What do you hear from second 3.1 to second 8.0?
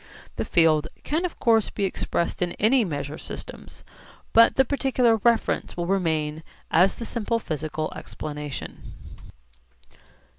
systems, but the particular reference will remain as the simple physical